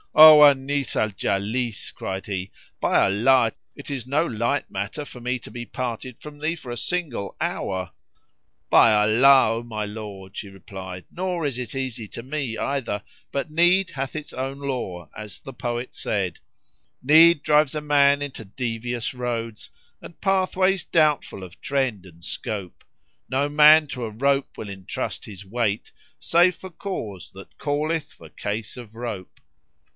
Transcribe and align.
"O 0.15 0.43
Anis 0.43 0.95
al 0.97 1.11
Jalis," 1.11 1.91
cried 1.91 2.25
he, 2.25 2.51
"by 2.81 3.03
Allah 3.05 3.53
it 3.75 3.89
is 3.89 4.05
no 4.07 4.25
light 4.25 4.69
matter 4.69 5.05
for 5.05 5.21
me 5.21 5.37
to 5.39 5.51
be 5.51 5.63
parted 5.65 6.19
from 6.19 6.39
thee 6.39 6.55
for 6.55 6.71
a 6.71 6.75
single 6.75 7.37
hour!" 7.39 7.91
"By 8.69 8.91
Allah, 8.93 9.59
O 9.59 9.63
my 9.63 9.85
lord," 9.85 10.35
she 10.35 10.49
replied, 10.49 11.05
"nor 11.11 11.45
is 11.45 11.57
it 11.57 11.75
easy 11.75 12.07
to 12.09 12.23
me 12.23 12.57
either, 12.57 13.03
but 13.31 13.51
Need 13.51 13.91
hath 13.91 14.15
its 14.15 14.33
own 14.33 14.57
law, 14.57 15.07
as 15.15 15.39
the 15.39 15.53
poet 15.53 15.93
said, 15.95 16.39
'Need 17.03 17.43
drives 17.43 17.75
a 17.75 17.79
man 17.79 18.21
into 18.21 18.43
devious 18.43 19.13
roads, 19.13 19.69
* 19.85 20.01
And 20.01 20.19
pathways 20.19 20.83
doubtful 20.83 21.43
of 21.43 21.61
trend 21.61 22.05
and 22.05 22.23
scope: 22.23 22.83
No 23.29 23.47
man 23.47 23.87
to 23.89 24.03
a 24.05 24.11
rope[FN#27] 24.11 24.45
will 24.57 24.69
entrust 24.69 25.25
his 25.25 25.45
weight, 25.45 25.91
* 26.09 26.19
Save 26.19 26.55
for 26.55 26.71
cause 26.71 27.29
that 27.33 27.57
calleth 27.59 28.11
for 28.11 28.27
case 28.29 28.75
of 28.77 28.95
rope.'" 28.95 29.39